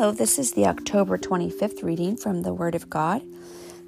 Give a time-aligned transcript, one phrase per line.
[0.00, 3.20] Hello, this is the October 25th reading from the Word of God.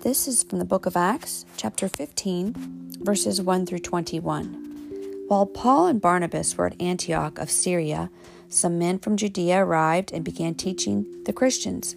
[0.00, 5.26] This is from the book of Acts, chapter 15, verses 1 through 21.
[5.28, 8.10] While Paul and Barnabas were at Antioch of Syria,
[8.48, 11.94] some men from Judea arrived and began teaching the Christians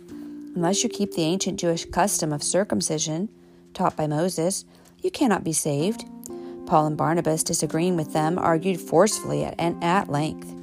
[0.55, 3.29] Unless you keep the ancient Jewish custom of circumcision
[3.73, 4.63] taught by Moses,
[5.01, 6.05] you cannot be saved.
[6.67, 10.53] Paul and Barnabas, disagreeing with them, argued forcefully and at length.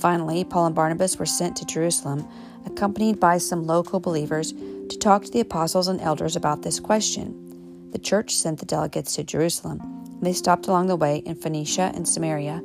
[0.00, 2.26] Finally, Paul and Barnabas were sent to Jerusalem,
[2.66, 7.90] accompanied by some local believers, to talk to the apostles and elders about this question.
[7.92, 9.80] The church sent the delegates to Jerusalem.
[10.20, 12.62] They stopped along the way in Phoenicia and Samaria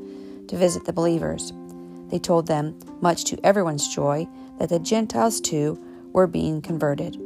[0.48, 1.54] to visit the believers.
[2.10, 4.28] They told them, much to everyone's joy,
[4.60, 5.80] that the Gentiles too
[6.14, 7.18] were being converted.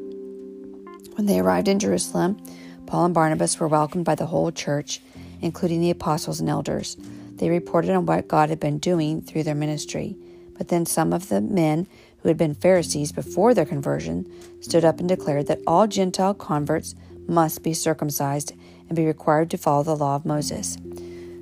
[1.15, 2.37] When they arrived in Jerusalem,
[2.85, 5.01] Paul and Barnabas were welcomed by the whole church,
[5.41, 6.97] including the apostles and elders.
[7.35, 10.17] They reported on what God had been doing through their ministry.
[10.57, 11.87] But then some of the men
[12.21, 14.27] who had been Pharisees before their conversion
[14.61, 16.95] stood up and declared that all Gentile converts
[17.27, 18.53] must be circumcised
[18.87, 20.77] and be required to follow the law of Moses.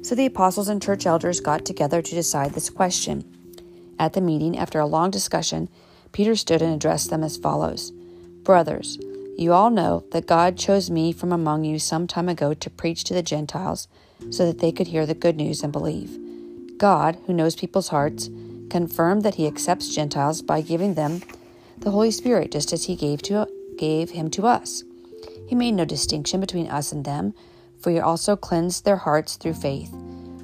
[0.01, 3.23] So the apostles and church elders got together to decide this question.
[3.99, 5.69] At the meeting, after a long discussion,
[6.11, 7.91] Peter stood and addressed them as follows
[8.43, 8.97] Brothers,
[9.37, 13.03] you all know that God chose me from among you some time ago to preach
[13.05, 13.87] to the Gentiles
[14.29, 16.17] so that they could hear the good news and believe.
[16.77, 18.29] God, who knows people's hearts,
[18.69, 21.21] confirmed that he accepts Gentiles by giving them
[21.77, 24.83] the Holy Spirit just as he gave to gave him to us.
[25.47, 27.33] He made no distinction between us and them,
[27.79, 29.91] for he also cleansed their hearts through faith.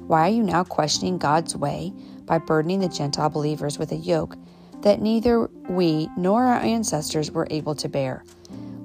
[0.06, 1.92] Why are you now questioning God's way
[2.24, 4.36] by burdening the Gentile believers with a yoke
[4.82, 8.24] that neither we nor our ancestors were able to bear?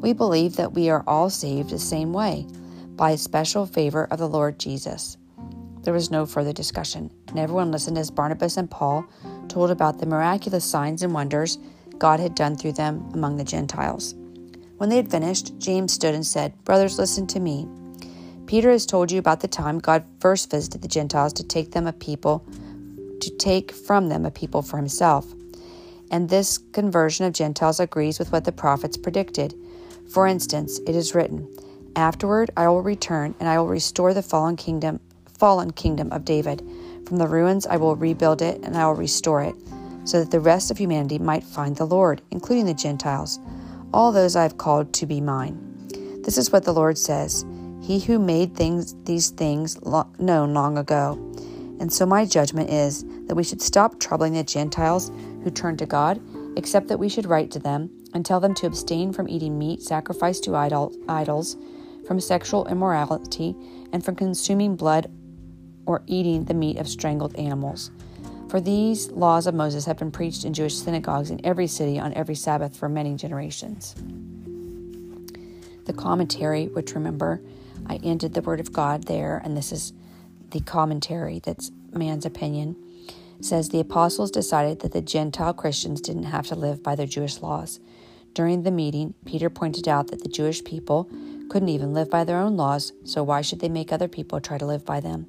[0.01, 2.47] We believe that we are all saved the same way
[2.95, 5.17] by special favor of the Lord Jesus.
[5.81, 9.05] There was no further discussion, and everyone listened as Barnabas and Paul
[9.47, 11.57] told about the miraculous signs and wonders
[11.97, 14.13] God had done through them among the Gentiles.
[14.77, 17.67] When they had finished, James stood and said, Brothers, listen to me.
[18.45, 21.87] Peter has told you about the time God first visited the Gentiles to take them
[21.87, 22.45] a people,
[23.21, 25.25] to take from them a people for himself.
[26.11, 29.53] And this conversion of Gentiles agrees with what the prophets predicted.
[30.09, 31.47] For instance, it is written,
[31.95, 34.99] Afterward I will return and I will restore the fallen kingdom
[35.39, 36.61] fallen kingdom of David.
[37.07, 39.55] From the ruins I will rebuild it and I will restore it,
[40.03, 43.39] so that the rest of humanity might find the Lord, including the Gentiles,
[43.93, 45.57] all those I have called to be mine.
[46.23, 47.45] This is what the Lord says
[47.81, 51.17] He who made things these things lo- known long ago.
[51.79, 55.11] And so my judgment is that we should stop troubling the Gentiles
[55.43, 56.21] who turn to God,
[56.57, 59.81] except that we should write to them and tell them to abstain from eating meat
[59.81, 61.55] sacrificed to idol- idols
[62.05, 63.55] from sexual immorality,
[63.93, 65.09] and from consuming blood
[65.89, 67.89] or eating the meat of strangled animals.
[68.47, 72.13] For these laws of Moses have been preached in Jewish synagogues in every city on
[72.13, 73.95] every Sabbath for many generations.
[75.85, 77.41] The commentary, which remember,
[77.87, 79.93] I ended the Word of God there, and this is
[80.51, 82.75] the commentary that's man's opinion,
[83.41, 87.41] says the apostles decided that the Gentile Christians didn't have to live by their Jewish
[87.41, 87.79] laws.
[88.35, 91.09] During the meeting, Peter pointed out that the Jewish people
[91.49, 94.59] couldn't even live by their own laws, so why should they make other people try
[94.59, 95.25] to live by them?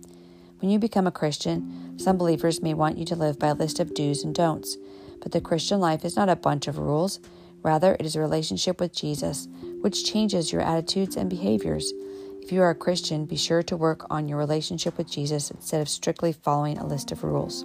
[0.60, 3.80] When you become a Christian, some believers may want you to live by a list
[3.80, 4.76] of do's and don'ts,
[5.22, 7.18] but the Christian life is not a bunch of rules.
[7.62, 9.48] Rather, it is a relationship with Jesus,
[9.80, 11.94] which changes your attitudes and behaviors.
[12.42, 15.80] If you are a Christian, be sure to work on your relationship with Jesus instead
[15.80, 17.64] of strictly following a list of rules.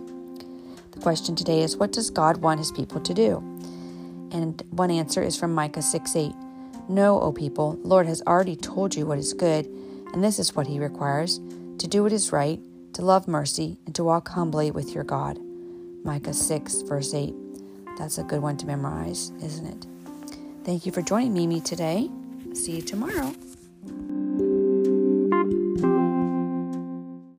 [0.92, 3.38] The question today is what does God want his people to do?
[4.32, 6.32] And one answer is from Micah 6 8.
[6.88, 9.66] Know, O people, the Lord has already told you what is good,
[10.14, 11.42] and this is what he requires
[11.80, 12.60] to do what is right,
[12.96, 15.38] to love mercy, and to walk humbly with your God.
[16.06, 17.34] Micah 6, verse 8.
[17.98, 19.86] That's a good one to memorize, isn't it?
[20.64, 22.10] Thank you for joining Mimi today.
[22.54, 23.34] See you tomorrow.